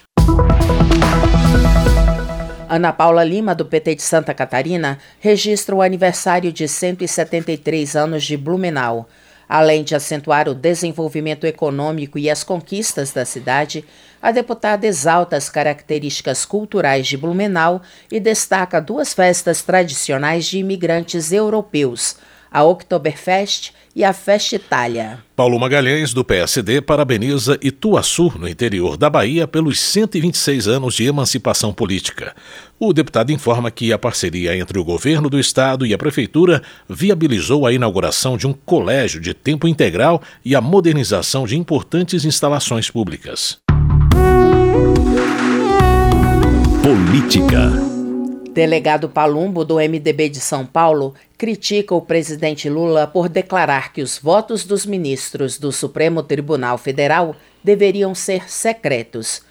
Ana 2.68 2.92
Paula 2.92 3.22
Lima, 3.22 3.54
do 3.54 3.64
PT 3.64 3.94
de 3.94 4.02
Santa 4.02 4.34
Catarina, 4.34 4.98
registra 5.20 5.76
o 5.76 5.80
aniversário 5.80 6.52
de 6.52 6.66
173 6.66 7.94
anos 7.94 8.24
de 8.24 8.36
Blumenau. 8.36 9.08
Além 9.48 9.84
de 9.84 9.94
acentuar 9.94 10.48
o 10.48 10.54
desenvolvimento 10.54 11.46
econômico 11.46 12.18
e 12.18 12.30
as 12.30 12.42
conquistas 12.42 13.12
da 13.12 13.24
cidade, 13.24 13.84
a 14.20 14.30
deputada 14.30 14.86
exalta 14.86 15.36
as 15.36 15.48
características 15.48 16.44
culturais 16.44 17.06
de 17.06 17.16
Blumenau 17.16 17.82
e 18.10 18.18
destaca 18.18 18.80
duas 18.80 19.12
festas 19.12 19.60
tradicionais 19.60 20.46
de 20.46 20.58
imigrantes 20.58 21.30
europeus, 21.30 22.16
a 22.54 22.62
Oktoberfest 22.62 23.72
e 23.96 24.04
a 24.04 24.12
Festa 24.12 24.54
Itália. 24.54 25.18
Paulo 25.34 25.58
Magalhães, 25.58 26.14
do 26.14 26.24
PSD, 26.24 26.80
parabeniza 26.80 27.58
Ituaçu, 27.60 28.32
no 28.38 28.48
interior 28.48 28.96
da 28.96 29.10
Bahia, 29.10 29.48
pelos 29.48 29.80
126 29.80 30.68
anos 30.68 30.94
de 30.94 31.04
emancipação 31.04 31.72
política. 31.74 32.32
O 32.78 32.92
deputado 32.92 33.32
informa 33.32 33.72
que 33.72 33.92
a 33.92 33.98
parceria 33.98 34.56
entre 34.56 34.78
o 34.78 34.84
governo 34.84 35.28
do 35.28 35.38
estado 35.38 35.84
e 35.84 35.92
a 35.92 35.98
prefeitura 35.98 36.62
viabilizou 36.88 37.66
a 37.66 37.72
inauguração 37.72 38.36
de 38.36 38.46
um 38.46 38.52
colégio 38.52 39.20
de 39.20 39.34
tempo 39.34 39.66
integral 39.66 40.22
e 40.44 40.54
a 40.54 40.60
modernização 40.60 41.46
de 41.46 41.58
importantes 41.58 42.24
instalações 42.24 42.88
públicas. 42.88 43.58
Política. 46.82 47.93
Delegado 48.54 49.08
Palumbo, 49.08 49.64
do 49.64 49.80
MDB 49.80 50.28
de 50.28 50.38
São 50.38 50.64
Paulo, 50.64 51.12
critica 51.36 51.92
o 51.92 52.00
presidente 52.00 52.70
Lula 52.70 53.04
por 53.04 53.28
declarar 53.28 53.92
que 53.92 54.00
os 54.00 54.16
votos 54.16 54.64
dos 54.64 54.86
ministros 54.86 55.58
do 55.58 55.72
Supremo 55.72 56.22
Tribunal 56.22 56.78
Federal 56.78 57.34
deveriam 57.64 58.14
ser 58.14 58.48
secretos. 58.48 59.42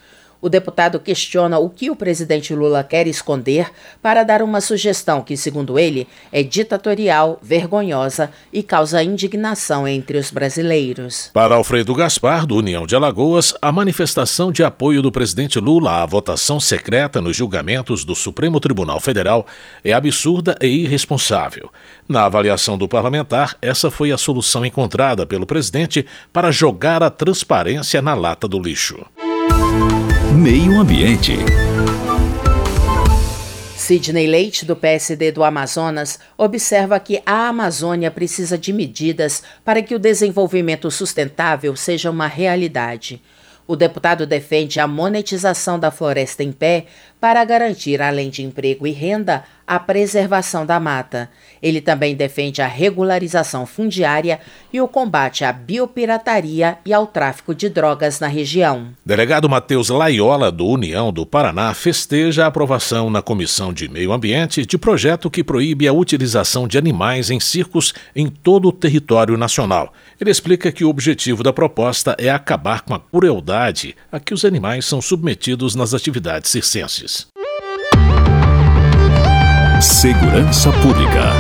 O 0.44 0.50
deputado 0.50 1.00
questiona 1.00 1.58
o 1.58 1.70
que 1.70 1.90
o 1.90 1.96
presidente 1.96 2.54
Lula 2.54 2.84
quer 2.84 3.08
esconder 3.08 3.72
para 4.02 4.26
dar 4.26 4.42
uma 4.42 4.60
sugestão 4.60 5.22
que, 5.22 5.38
segundo 5.38 5.80
ele, 5.80 6.06
é 6.34 6.44
ditatorial, 6.44 7.40
vergonhosa 7.42 8.30
e 8.52 8.62
causa 8.62 9.02
indignação 9.02 9.88
entre 9.88 10.18
os 10.18 10.32
brasileiros. 10.32 11.30
Para 11.34 11.56
Alfredo 11.56 11.96
Gaspar, 11.96 12.46
do 12.46 12.58
União 12.58 12.86
de 12.86 12.94
Alagoas, 12.94 13.54
a 13.62 13.72
manifestação 13.72 14.52
de 14.52 14.66
apoio 14.66 15.02
do 15.02 15.14
presidente 15.14 15.62
Lula 15.62 16.04
à 16.04 16.06
votação 16.06 16.60
secreta 16.60 17.22
nos 17.22 17.38
julgamentos 17.38 18.04
do 18.04 18.14
Supremo 18.14 18.60
Tribunal 18.60 19.00
Federal 19.00 19.48
é 19.82 19.94
absurda 19.94 20.58
e 20.62 20.68
irresponsável. 20.68 21.70
Na 22.06 22.26
avaliação 22.26 22.78
do 22.78 22.86
parlamentar, 22.86 23.56
essa 23.62 23.90
foi 23.90 24.12
a 24.12 24.18
solução 24.18 24.66
encontrada 24.66 25.26
pelo 25.26 25.46
presidente 25.46 26.06
para 26.34 26.52
jogar 26.52 27.02
a 27.02 27.10
transparência 27.10 28.02
na 28.02 28.14
lata 28.14 28.46
do 28.46 28.60
lixo. 28.60 29.06
Meio 30.36 30.80
Ambiente. 30.80 31.38
Sidney 33.76 34.28
Leite, 34.28 34.66
do 34.66 34.76
PSD 34.76 35.32
do 35.32 35.44
Amazonas, 35.44 36.18
observa 36.38 37.00
que 37.00 37.22
a 37.26 37.50
Amazônia 37.50 38.10
precisa 38.10 38.58
de 38.58 38.72
medidas 38.72 39.44
para 39.66 39.82
que 39.82 39.94
o 39.94 40.00
desenvolvimento 40.00 40.90
sustentável 40.90 41.76
seja 41.76 42.10
uma 42.10 42.28
realidade. 42.28 43.22
O 43.68 43.76
deputado 43.76 44.26
defende 44.26 44.80
a 44.80 44.88
monetização 44.88 45.80
da 45.80 45.92
floresta 45.92 46.44
em 46.44 46.52
pé 46.52 46.86
para 47.20 47.44
garantir, 47.46 48.02
além 48.02 48.30
de 48.30 48.44
emprego 48.44 48.88
e 48.88 48.92
renda, 48.92 49.44
a 49.68 49.80
preservação 49.80 50.66
da 50.66 50.80
mata. 50.80 51.30
Ele 51.62 51.80
também 51.80 52.16
defende 52.16 52.62
a 52.62 52.68
regularização 52.68 53.66
fundiária 53.66 54.40
e 54.72 54.82
o 54.82 54.88
combate 54.88 55.46
à 55.46 55.54
biopirataria 55.54 56.78
e 56.86 56.94
ao 56.94 57.08
tráfico 57.08 57.56
de 57.56 57.70
drogas 57.70 58.20
na 58.20 58.28
região. 58.28 58.90
Delegado 59.06 59.50
Matheus 59.50 59.90
Laiola, 59.90 60.52
do 60.52 60.68
União 60.68 61.12
do 61.12 61.26
Paraná, 61.26 61.74
festeja 61.74 62.44
a 62.44 62.48
aprovação 62.48 63.10
na 63.10 63.22
Comissão 63.22 63.72
de 63.72 63.88
Meio 63.88 64.12
Ambiente 64.12 64.66
de 64.66 64.78
projeto 64.78 65.30
que 65.30 65.44
proíbe 65.44 65.88
a 65.88 65.94
utilização 65.94 66.68
de 66.68 66.78
animais 66.78 67.30
em 67.30 67.40
circos 67.40 67.94
em 68.16 68.28
todo 68.28 68.68
o 68.68 68.74
território 68.74 69.38
nacional. 69.38 69.94
Ele 70.20 70.32
explica 70.32 70.72
que 70.72 70.84
o 70.84 70.90
objetivo 70.90 71.44
da 71.44 71.54
proposta 71.54 72.16
é 72.20 72.30
acabar 72.30 72.82
com 72.82 72.94
a 72.94 73.00
crueldade 73.00 73.96
a 74.12 74.20
que 74.20 74.34
os 74.34 74.44
animais 74.46 74.86
são 74.86 75.02
submetidos 75.02 75.76
nas 75.76 75.94
atividades 75.94 76.52
circenses. 76.52 77.33
Segurança 79.84 80.72
Pública. 80.82 81.34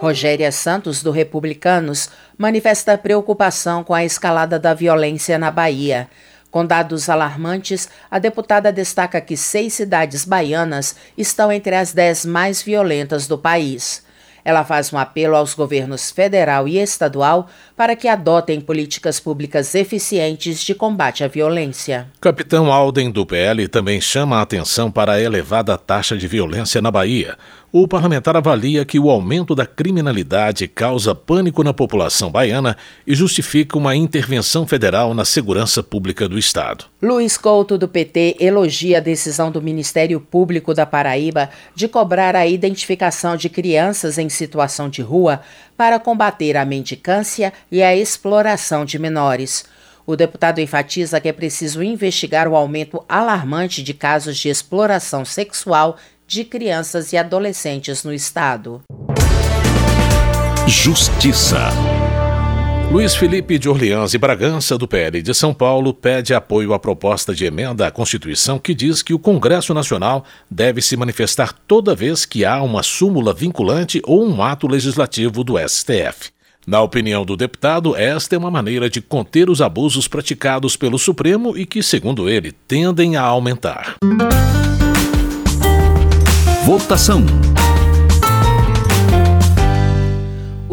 Rogéria 0.00 0.50
Santos, 0.50 1.00
do 1.00 1.12
Republicanos, 1.12 2.10
manifesta 2.36 2.98
preocupação 2.98 3.84
com 3.84 3.94
a 3.94 4.04
escalada 4.04 4.58
da 4.58 4.74
violência 4.74 5.38
na 5.38 5.52
Bahia. 5.52 6.10
Com 6.50 6.66
dados 6.66 7.08
alarmantes, 7.08 7.88
a 8.10 8.18
deputada 8.18 8.72
destaca 8.72 9.20
que 9.20 9.36
seis 9.36 9.74
cidades 9.74 10.24
baianas 10.24 10.96
estão 11.16 11.52
entre 11.52 11.76
as 11.76 11.92
dez 11.92 12.26
mais 12.26 12.60
violentas 12.60 13.28
do 13.28 13.38
país. 13.38 14.03
Ela 14.44 14.64
faz 14.64 14.92
um 14.92 14.98
apelo 14.98 15.36
aos 15.36 15.54
governos 15.54 16.10
federal 16.10 16.68
e 16.68 16.78
estadual 16.78 17.48
para 17.76 17.96
que 17.96 18.06
adotem 18.06 18.60
políticas 18.60 19.18
públicas 19.18 19.74
eficientes 19.74 20.62
de 20.62 20.74
combate 20.74 21.24
à 21.24 21.28
violência. 21.28 22.08
Capitão 22.20 22.72
Alden, 22.72 23.10
do 23.10 23.24
PL, 23.24 23.66
também 23.68 24.00
chama 24.00 24.38
a 24.38 24.42
atenção 24.42 24.90
para 24.90 25.12
a 25.12 25.20
elevada 25.20 25.78
taxa 25.78 26.16
de 26.16 26.28
violência 26.28 26.82
na 26.82 26.90
Bahia. 26.90 27.36
o 27.76 27.88
parlamentar 27.88 28.36
avalia 28.36 28.84
que 28.84 29.00
o 29.00 29.10
aumento 29.10 29.52
da 29.52 29.66
criminalidade 29.66 30.68
causa 30.68 31.12
pânico 31.12 31.64
na 31.64 31.74
população 31.74 32.30
baiana 32.30 32.76
e 33.04 33.16
justifica 33.16 33.76
uma 33.76 33.96
intervenção 33.96 34.64
federal 34.64 35.12
na 35.12 35.24
segurança 35.24 35.82
pública 35.82 36.28
do 36.28 36.38
Estado. 36.38 36.84
Luiz 37.02 37.36
Couto, 37.36 37.76
do 37.76 37.88
PT, 37.88 38.36
elogia 38.38 38.98
a 38.98 39.00
decisão 39.00 39.50
do 39.50 39.60
Ministério 39.60 40.20
Público 40.20 40.72
da 40.72 40.86
Paraíba 40.86 41.50
de 41.74 41.88
cobrar 41.88 42.36
a 42.36 42.46
identificação 42.46 43.36
de 43.36 43.48
crianças 43.48 44.18
em 44.18 44.28
situação 44.34 44.90
de 44.90 45.00
rua 45.00 45.40
para 45.76 45.98
combater 45.98 46.56
a 46.56 46.64
mendicância 46.64 47.52
e 47.70 47.82
a 47.82 47.96
exploração 47.96 48.84
de 48.84 48.98
menores. 48.98 49.64
O 50.06 50.16
deputado 50.16 50.60
enfatiza 50.60 51.20
que 51.20 51.28
é 51.28 51.32
preciso 51.32 51.82
investigar 51.82 52.46
o 52.46 52.54
aumento 52.54 53.02
alarmante 53.08 53.82
de 53.82 53.94
casos 53.94 54.36
de 54.36 54.50
exploração 54.50 55.24
sexual 55.24 55.96
de 56.26 56.44
crianças 56.44 57.12
e 57.12 57.16
adolescentes 57.16 58.04
no 58.04 58.12
estado. 58.12 58.82
Justiça. 60.66 61.68
Luiz 62.94 63.16
Felipe 63.16 63.58
de 63.58 63.68
Orleans 63.68 64.14
e 64.14 64.18
Bragança, 64.18 64.78
do 64.78 64.86
PL 64.86 65.20
de 65.20 65.34
São 65.34 65.52
Paulo, 65.52 65.92
pede 65.92 66.32
apoio 66.32 66.72
à 66.72 66.78
proposta 66.78 67.34
de 67.34 67.44
emenda 67.44 67.88
à 67.88 67.90
Constituição 67.90 68.56
que 68.56 68.72
diz 68.72 69.02
que 69.02 69.12
o 69.12 69.18
Congresso 69.18 69.74
Nacional 69.74 70.24
deve 70.48 70.80
se 70.80 70.96
manifestar 70.96 71.52
toda 71.66 71.92
vez 71.92 72.24
que 72.24 72.44
há 72.44 72.62
uma 72.62 72.84
súmula 72.84 73.34
vinculante 73.34 74.00
ou 74.04 74.24
um 74.24 74.40
ato 74.40 74.68
legislativo 74.68 75.42
do 75.42 75.54
STF. 75.58 76.30
Na 76.64 76.82
opinião 76.82 77.24
do 77.24 77.36
deputado, 77.36 77.96
esta 77.96 78.36
é 78.36 78.38
uma 78.38 78.48
maneira 78.48 78.88
de 78.88 79.00
conter 79.00 79.50
os 79.50 79.60
abusos 79.60 80.06
praticados 80.06 80.76
pelo 80.76 80.96
Supremo 80.96 81.58
e 81.58 81.66
que, 81.66 81.82
segundo 81.82 82.28
ele, 82.28 82.52
tendem 82.52 83.16
a 83.16 83.22
aumentar. 83.22 83.96
Votação. 86.64 87.26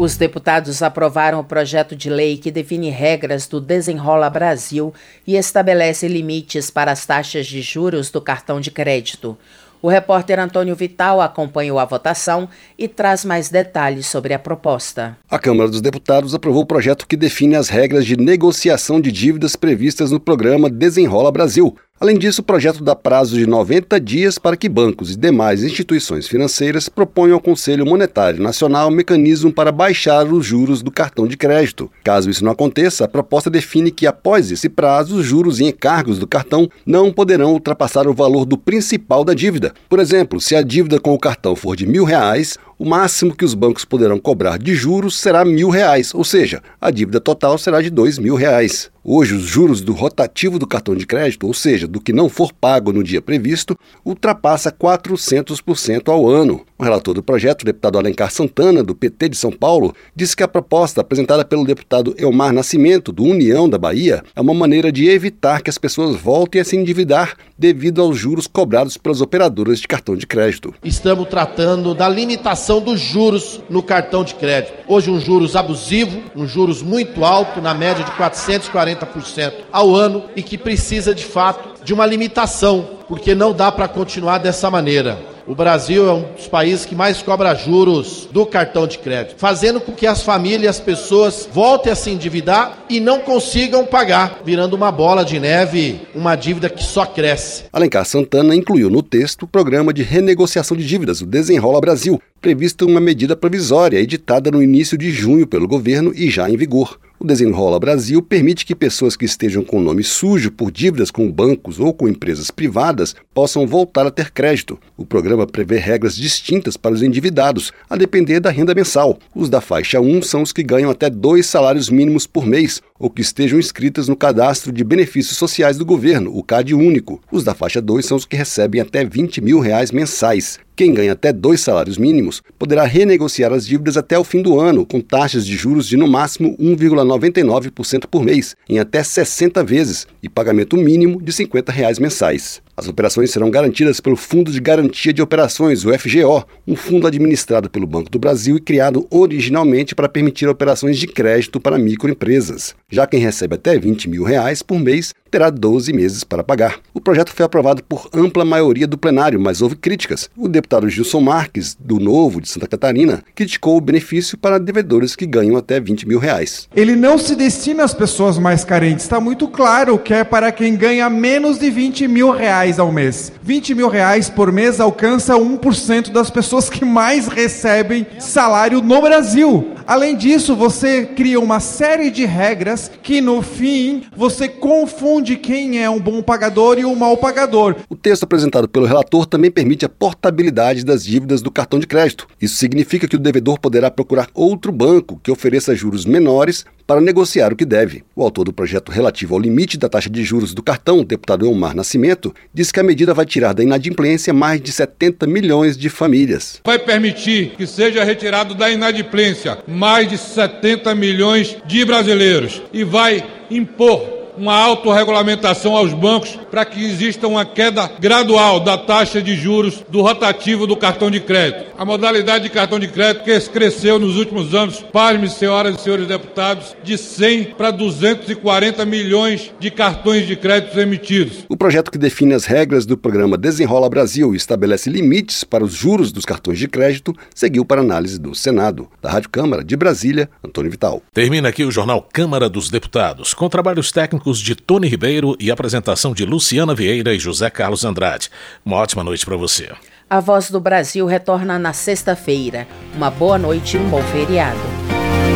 Os 0.02 0.16
deputados 0.16 0.82
aprovaram 0.82 1.38
o 1.38 1.44
projeto 1.44 1.94
de 1.94 2.10
lei 2.10 2.36
que 2.36 2.50
define 2.50 2.90
regras 2.90 3.46
do 3.46 3.60
Desenrola 3.60 4.28
Brasil 4.28 4.92
e 5.24 5.36
estabelece 5.36 6.08
limites 6.08 6.72
para 6.72 6.90
as 6.90 7.06
taxas 7.06 7.46
de 7.46 7.62
juros 7.62 8.10
do 8.10 8.20
cartão 8.20 8.60
de 8.60 8.72
crédito. 8.72 9.38
O 9.80 9.88
repórter 9.88 10.40
Antônio 10.40 10.74
Vital 10.74 11.20
acompanhou 11.20 11.78
a 11.78 11.84
votação 11.84 12.48
e 12.76 12.88
traz 12.88 13.24
mais 13.24 13.48
detalhes 13.48 14.08
sobre 14.08 14.34
a 14.34 14.40
proposta. 14.40 15.16
A 15.30 15.38
Câmara 15.38 15.70
dos 15.70 15.80
Deputados 15.80 16.34
aprovou 16.34 16.62
o 16.62 16.66
projeto 16.66 17.06
que 17.06 17.16
define 17.16 17.54
as 17.54 17.68
regras 17.68 18.04
de 18.04 18.16
negociação 18.16 19.00
de 19.00 19.12
dívidas 19.12 19.54
previstas 19.54 20.10
no 20.10 20.18
programa 20.18 20.68
Desenrola 20.68 21.30
Brasil, 21.30 21.76
Além 22.02 22.18
disso, 22.18 22.40
o 22.40 22.44
projeto 22.44 22.82
dá 22.82 22.96
prazo 22.96 23.38
de 23.38 23.46
90 23.46 24.00
dias 24.00 24.36
para 24.36 24.56
que 24.56 24.68
bancos 24.68 25.12
e 25.12 25.16
demais 25.16 25.62
instituições 25.62 26.26
financeiras 26.26 26.88
proponham 26.88 27.34
ao 27.34 27.40
Conselho 27.40 27.86
Monetário 27.86 28.42
Nacional 28.42 28.88
um 28.88 28.90
mecanismo 28.90 29.52
para 29.52 29.70
baixar 29.70 30.26
os 30.26 30.44
juros 30.44 30.82
do 30.82 30.90
cartão 30.90 31.28
de 31.28 31.36
crédito. 31.36 31.88
Caso 32.02 32.28
isso 32.28 32.44
não 32.44 32.50
aconteça, 32.50 33.04
a 33.04 33.08
proposta 33.08 33.48
define 33.48 33.92
que, 33.92 34.04
após 34.04 34.50
esse 34.50 34.68
prazo, 34.68 35.14
os 35.14 35.24
juros 35.24 35.60
e 35.60 35.64
encargos 35.66 36.18
do 36.18 36.26
cartão 36.26 36.68
não 36.84 37.12
poderão 37.12 37.52
ultrapassar 37.52 38.08
o 38.08 38.14
valor 38.14 38.46
do 38.46 38.58
principal 38.58 39.22
da 39.22 39.32
dívida. 39.32 39.72
Por 39.88 40.00
exemplo, 40.00 40.40
se 40.40 40.56
a 40.56 40.62
dívida 40.62 40.98
com 40.98 41.14
o 41.14 41.20
cartão 41.20 41.54
for 41.54 41.76
de 41.76 41.86
mil 41.86 42.02
reais, 42.02 42.58
o 42.82 42.84
máximo 42.84 43.32
que 43.32 43.44
os 43.44 43.54
bancos 43.54 43.84
poderão 43.84 44.18
cobrar 44.18 44.58
de 44.58 44.74
juros 44.74 45.16
será 45.16 45.44
mil 45.44 45.70
reais, 45.70 46.12
ou 46.12 46.24
seja, 46.24 46.60
a 46.80 46.90
dívida 46.90 47.20
total 47.20 47.56
será 47.56 47.80
de 47.80 47.88
dois 47.88 48.18
mil 48.18 48.34
reais. 48.34 48.90
Hoje, 49.04 49.34
os 49.34 49.44
juros 49.44 49.80
do 49.80 49.92
rotativo 49.92 50.58
do 50.58 50.66
cartão 50.66 50.96
de 50.96 51.06
crédito, 51.06 51.46
ou 51.46 51.54
seja, 51.54 51.86
do 51.86 52.00
que 52.00 52.12
não 52.12 52.28
for 52.28 52.52
pago 52.52 52.92
no 52.92 53.04
dia 53.04 53.22
previsto, 53.22 53.78
ultrapassa 54.04 54.72
400% 54.72 56.08
ao 56.08 56.28
ano. 56.28 56.66
O 56.82 56.84
relator 56.84 57.14
do 57.14 57.22
projeto, 57.22 57.62
o 57.62 57.64
deputado 57.64 57.96
Alencar 57.96 58.32
Santana, 58.32 58.82
do 58.82 58.92
PT 58.92 59.28
de 59.28 59.36
São 59.36 59.52
Paulo, 59.52 59.94
disse 60.16 60.34
que 60.34 60.42
a 60.42 60.48
proposta 60.48 61.00
apresentada 61.00 61.44
pelo 61.44 61.64
deputado 61.64 62.12
Elmar 62.18 62.52
Nascimento, 62.52 63.12
do 63.12 63.22
União 63.22 63.68
da 63.68 63.78
Bahia, 63.78 64.24
é 64.34 64.40
uma 64.40 64.52
maneira 64.52 64.90
de 64.90 65.08
evitar 65.08 65.62
que 65.62 65.70
as 65.70 65.78
pessoas 65.78 66.16
voltem 66.16 66.60
a 66.60 66.64
se 66.64 66.76
endividar 66.76 67.36
devido 67.56 68.02
aos 68.02 68.18
juros 68.18 68.48
cobrados 68.48 68.96
pelas 68.96 69.20
operadoras 69.20 69.78
de 69.78 69.86
cartão 69.86 70.16
de 70.16 70.26
crédito. 70.26 70.74
Estamos 70.82 71.28
tratando 71.28 71.94
da 71.94 72.08
limitação 72.08 72.80
dos 72.80 72.98
juros 72.98 73.60
no 73.70 73.80
cartão 73.80 74.24
de 74.24 74.34
crédito. 74.34 74.72
Hoje, 74.88 75.08
um 75.08 75.20
juros 75.20 75.54
abusivo, 75.54 76.20
um 76.34 76.48
juros 76.48 76.82
muito 76.82 77.24
alto, 77.24 77.60
na 77.60 77.74
média 77.74 78.04
de 78.04 78.10
440 78.16 79.06
40% 79.06 79.52
ao 79.70 79.94
ano 79.94 80.24
e 80.34 80.42
que 80.42 80.58
precisa 80.58 81.14
de 81.14 81.24
fato 81.24 81.71
de 81.84 81.92
uma 81.92 82.06
limitação, 82.06 82.88
porque 83.08 83.34
não 83.34 83.52
dá 83.52 83.70
para 83.70 83.88
continuar 83.88 84.38
dessa 84.38 84.70
maneira. 84.70 85.32
O 85.46 85.56
Brasil 85.56 86.08
é 86.08 86.12
um 86.12 86.22
dos 86.34 86.46
países 86.46 86.86
que 86.86 86.94
mais 86.94 87.20
cobra 87.20 87.54
juros 87.54 88.28
do 88.30 88.46
cartão 88.46 88.86
de 88.86 88.98
crédito, 88.98 89.34
fazendo 89.36 89.80
com 89.80 89.92
que 89.92 90.06
as 90.06 90.22
famílias 90.22 90.76
as 90.76 90.80
pessoas 90.80 91.48
voltem 91.52 91.92
a 91.92 91.96
se 91.96 92.10
endividar 92.10 92.84
e 92.88 93.00
não 93.00 93.20
consigam 93.20 93.84
pagar, 93.84 94.40
virando 94.44 94.74
uma 94.74 94.90
bola 94.90 95.24
de 95.24 95.38
neve, 95.40 96.00
uma 96.14 96.36
dívida 96.36 96.70
que 96.70 96.82
só 96.82 97.04
cresce. 97.04 97.64
Alencar 97.72 98.06
Santana 98.06 98.54
incluiu 98.54 98.88
no 98.88 99.02
texto 99.02 99.42
o 99.42 99.48
programa 99.48 99.92
de 99.92 100.02
renegociação 100.02 100.76
de 100.76 100.86
dívidas, 100.86 101.20
o 101.20 101.26
Desenrola 101.26 101.80
Brasil, 101.80 102.22
previsto 102.40 102.86
uma 102.86 103.00
medida 103.00 103.36
provisória 103.36 103.98
editada 103.98 104.50
no 104.50 104.62
início 104.62 104.96
de 104.96 105.10
junho 105.10 105.46
pelo 105.46 105.68
governo 105.68 106.12
e 106.14 106.30
já 106.30 106.48
em 106.48 106.56
vigor. 106.56 106.98
O 107.22 107.24
Desenrola 107.24 107.78
Brasil 107.78 108.20
permite 108.20 108.66
que 108.66 108.74
pessoas 108.74 109.14
que 109.14 109.24
estejam 109.24 109.62
com 109.62 109.80
nome 109.80 110.02
sujo 110.02 110.50
por 110.50 110.72
dívidas 110.72 111.08
com 111.08 111.30
bancos 111.30 111.78
ou 111.78 111.94
com 111.94 112.08
empresas 112.08 112.50
privadas 112.50 113.14
possam 113.32 113.64
voltar 113.64 114.04
a 114.04 114.10
ter 114.10 114.32
crédito. 114.32 114.76
O 114.96 115.06
programa 115.06 115.46
prevê 115.46 115.78
regras 115.78 116.16
distintas 116.16 116.76
para 116.76 116.92
os 116.92 117.00
endividados, 117.00 117.72
a 117.88 117.96
depender 117.96 118.40
da 118.40 118.50
renda 118.50 118.74
mensal. 118.74 119.20
Os 119.32 119.48
da 119.48 119.60
faixa 119.60 120.00
1 120.00 120.20
são 120.22 120.42
os 120.42 120.52
que 120.52 120.64
ganham 120.64 120.90
até 120.90 121.08
dois 121.08 121.46
salários 121.46 121.88
mínimos 121.88 122.26
por 122.26 122.44
mês 122.44 122.82
ou 122.98 123.08
que 123.08 123.22
estejam 123.22 123.56
inscritas 123.56 124.08
no 124.08 124.16
cadastro 124.16 124.72
de 124.72 124.82
benefícios 124.82 125.36
sociais 125.36 125.76
do 125.78 125.86
governo, 125.86 126.36
o 126.36 126.42
CAD 126.42 126.74
único. 126.74 127.22
Os 127.30 127.44
da 127.44 127.54
faixa 127.54 127.80
2 127.80 128.04
são 128.04 128.16
os 128.16 128.24
que 128.24 128.34
recebem 128.34 128.80
até 128.80 129.04
20 129.04 129.40
mil 129.40 129.60
reais 129.60 129.92
mensais. 129.92 130.58
Quem 130.74 130.94
ganha 130.94 131.12
até 131.12 131.32
dois 131.32 131.60
salários 131.60 131.98
mínimos 131.98 132.42
poderá 132.58 132.84
renegociar 132.84 133.52
as 133.52 133.66
dívidas 133.66 133.98
até 133.98 134.18
o 134.18 134.24
fim 134.24 134.40
do 134.40 134.58
ano, 134.58 134.86
com 134.86 135.00
taxas 135.00 135.44
de 135.44 135.54
juros 135.54 135.86
de 135.86 135.98
no 135.98 136.08
máximo 136.08 136.56
1,99% 136.56 138.06
por 138.10 138.24
mês, 138.24 138.56
em 138.68 138.78
até 138.78 139.02
60 139.02 139.62
vezes, 139.62 140.06
e 140.22 140.30
pagamento 140.30 140.76
mínimo 140.78 141.20
de 141.20 141.30
50 141.30 141.70
reais 141.70 141.98
mensais. 141.98 142.62
As 142.74 142.88
operações 142.88 143.30
serão 143.30 143.50
garantidas 143.50 144.00
pelo 144.00 144.16
Fundo 144.16 144.50
de 144.50 144.58
Garantia 144.58 145.12
de 145.12 145.20
Operações, 145.20 145.84
o 145.84 145.92
FGO, 145.92 146.42
um 146.66 146.74
fundo 146.74 147.06
administrado 147.06 147.68
pelo 147.68 147.86
Banco 147.86 148.10
do 148.10 148.18
Brasil 148.18 148.56
e 148.56 148.60
criado 148.60 149.06
originalmente 149.10 149.94
para 149.94 150.08
permitir 150.08 150.48
operações 150.48 150.98
de 150.98 151.06
crédito 151.06 151.60
para 151.60 151.78
microempresas. 151.78 152.74
Já 152.88 153.06
quem 153.06 153.20
recebe 153.20 153.56
até 153.56 153.78
20 153.78 154.08
mil 154.08 154.24
reais 154.24 154.62
por 154.62 154.78
mês 154.78 155.12
terá 155.30 155.50
12 155.50 155.92
meses 155.92 156.24
para 156.24 156.42
pagar. 156.42 156.78
O 156.94 157.00
projeto 157.00 157.32
foi 157.32 157.44
aprovado 157.44 157.82
por 157.84 158.08
ampla 158.12 158.44
maioria 158.44 158.86
do 158.86 158.98
plenário, 158.98 159.40
mas 159.40 159.60
houve 159.60 159.76
críticas. 159.76 160.30
O 160.36 160.48
deputado 160.48 160.88
Gilson 160.88 161.20
Marques, 161.20 161.76
do 161.78 161.98
Novo 161.98 162.40
de 162.40 162.48
Santa 162.48 162.66
Catarina, 162.68 163.22
criticou 163.34 163.76
o 163.76 163.80
benefício 163.80 164.36
para 164.36 164.58
devedores 164.58 165.16
que 165.16 165.26
ganham 165.26 165.56
até 165.56 165.78
20 165.80 166.06
mil 166.06 166.18
reais. 166.18 166.68
Ele 166.74 166.96
não 166.96 167.16
se 167.16 167.34
destina 167.34 167.84
às 167.84 167.94
pessoas 167.94 168.38
mais 168.38 168.62
carentes. 168.64 169.04
Está 169.04 169.20
muito 169.20 169.48
claro 169.48 169.98
que 169.98 170.12
é 170.12 170.22
para 170.24 170.52
quem 170.52 170.76
ganha 170.76 171.08
menos 171.08 171.58
de 171.58 171.70
20 171.70 172.08
mil 172.08 172.30
reais 172.30 172.61
ao 172.78 172.92
mês. 172.92 173.32
20 173.42 173.74
mil 173.74 173.88
reais 173.88 174.30
por 174.30 174.52
mês 174.52 174.80
alcança 174.80 175.34
1% 175.34 176.10
das 176.10 176.30
pessoas 176.30 176.70
que 176.70 176.84
mais 176.84 177.26
recebem 177.26 178.06
salário 178.18 178.80
no 178.80 179.00
Brasil. 179.00 179.72
Além 179.86 180.16
disso, 180.16 180.54
você 180.54 181.04
cria 181.04 181.40
uma 181.40 181.60
série 181.60 182.10
de 182.10 182.24
regras 182.24 182.90
que 183.02 183.20
no 183.20 183.42
fim 183.42 184.04
você 184.16 184.48
confunde 184.48 185.36
quem 185.36 185.82
é 185.82 185.90
um 185.90 186.00
bom 186.00 186.22
pagador 186.22 186.78
e 186.78 186.84
um 186.84 186.94
mau 186.94 187.16
pagador. 187.16 187.76
O 187.88 187.96
texto 187.96 188.22
apresentado 188.22 188.68
pelo 188.68 188.86
relator 188.86 189.26
também 189.26 189.50
permite 189.50 189.84
a 189.84 189.88
portabilidade 189.88 190.84
das 190.84 191.04
dívidas 191.04 191.42
do 191.42 191.50
cartão 191.50 191.78
de 191.78 191.86
crédito. 191.86 192.26
Isso 192.40 192.56
significa 192.56 193.08
que 193.08 193.16
o 193.16 193.18
devedor 193.18 193.58
poderá 193.58 193.90
procurar 193.90 194.28
outro 194.34 194.70
banco 194.70 195.20
que 195.22 195.30
ofereça 195.30 195.74
juros 195.74 196.04
menores 196.04 196.64
para 196.86 197.00
negociar 197.00 197.52
o 197.52 197.56
que 197.56 197.64
deve. 197.64 198.04
O 198.14 198.22
autor 198.22 198.44
do 198.44 198.52
projeto 198.52 198.92
relativo 198.92 199.34
ao 199.34 199.40
limite 199.40 199.78
da 199.78 199.88
taxa 199.88 200.10
de 200.10 200.22
juros 200.22 200.52
do 200.52 200.62
cartão, 200.62 201.00
o 201.00 201.04
deputado 201.04 201.46
Elmar 201.46 201.74
Nascimento, 201.74 202.34
diz 202.54 202.70
que 202.70 202.80
a 202.80 202.82
medida 202.82 203.14
vai 203.14 203.24
tirar 203.24 203.52
da 203.52 203.62
inadimplência 203.62 204.32
mais 204.32 204.60
de 204.60 204.70
70 204.70 205.26
milhões 205.26 205.76
de 205.76 205.88
famílias. 205.88 206.60
Vai 206.64 206.78
permitir 206.78 207.54
que 207.56 207.66
seja 207.66 208.04
retirado 208.04 208.54
da 208.54 208.70
inadimplência 208.70 209.58
mais 209.66 210.08
de 210.08 210.18
70 210.18 210.94
milhões 210.94 211.56
de 211.66 211.84
brasileiros 211.84 212.62
e 212.72 212.84
vai 212.84 213.24
impor 213.50 214.11
uma 214.36 214.54
autorregulamentação 214.54 215.76
aos 215.76 215.92
bancos 215.92 216.38
para 216.50 216.64
que 216.64 216.84
exista 216.84 217.26
uma 217.28 217.44
queda 217.44 217.90
gradual 218.00 218.60
da 218.60 218.76
taxa 218.76 219.20
de 219.20 219.34
juros 219.36 219.82
do 219.88 220.02
rotativo 220.02 220.66
do 220.66 220.76
cartão 220.76 221.10
de 221.10 221.20
crédito. 221.20 221.72
A 221.78 221.84
modalidade 221.84 222.44
de 222.44 222.50
cartão 222.50 222.78
de 222.78 222.88
crédito 222.88 223.24
que 223.24 223.40
cresceu 223.50 223.98
nos 223.98 224.16
últimos 224.16 224.54
anos, 224.54 224.80
pasme, 224.92 225.28
senhoras 225.28 225.76
e 225.76 225.80
senhores 225.82 226.06
deputados, 226.06 226.76
de 226.82 226.96
100 226.96 227.54
para 227.56 227.70
240 227.70 228.84
milhões 228.84 229.50
de 229.58 229.70
cartões 229.70 230.26
de 230.26 230.36
crédito 230.36 230.78
emitidos. 230.78 231.44
O 231.48 231.56
projeto 231.56 231.90
que 231.90 231.98
define 231.98 232.34
as 232.34 232.44
regras 232.44 232.86
do 232.86 232.96
programa 232.96 233.36
Desenrola 233.36 233.88
Brasil 233.88 234.32
e 234.32 234.36
estabelece 234.36 234.90
limites 234.90 235.44
para 235.44 235.64
os 235.64 235.72
juros 235.72 236.12
dos 236.12 236.24
cartões 236.24 236.58
de 236.58 236.68
crédito 236.68 237.14
seguiu 237.34 237.64
para 237.64 237.80
análise 237.80 238.18
do 238.18 238.34
Senado. 238.34 238.88
Da 239.00 239.10
Rádio 239.10 239.30
Câmara 239.30 239.64
de 239.64 239.76
Brasília, 239.76 240.30
Antônio 240.44 240.70
Vital. 240.70 241.02
Termina 241.12 241.48
aqui 241.48 241.64
o 241.64 241.70
jornal 241.70 242.06
Câmara 242.12 242.48
dos 242.48 242.70
Deputados, 242.70 243.34
com 243.34 243.48
trabalhos 243.48 243.90
técnicos 244.22 244.38
de 244.38 244.54
Tony 244.54 244.88
Ribeiro 244.88 245.36
e 245.38 245.50
apresentação 245.50 246.14
de 246.14 246.24
Luciana 246.24 246.74
Vieira 246.74 247.12
e 247.12 247.18
José 247.18 247.50
Carlos 247.50 247.84
Andrade. 247.84 248.30
Uma 248.64 248.76
ótima 248.76 249.02
noite 249.02 249.26
para 249.26 249.36
você. 249.36 249.70
A 250.08 250.20
Voz 250.20 250.50
do 250.50 250.60
Brasil 250.60 251.06
retorna 251.06 251.58
na 251.58 251.72
sexta-feira. 251.72 252.66
Uma 252.94 253.10
boa 253.10 253.38
noite 253.38 253.76
e 253.76 253.80
um 253.80 253.88
bom 253.88 254.02
feriado. 254.04 254.60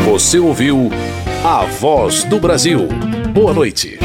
Você 0.04 0.38
ouviu 0.38 0.90
A 1.44 1.64
Voz 1.64 2.24
do 2.24 2.38
Brasil. 2.38 2.86
Boa 3.32 3.52
noite. 3.52 3.98